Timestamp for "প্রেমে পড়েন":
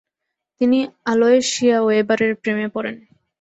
2.41-2.95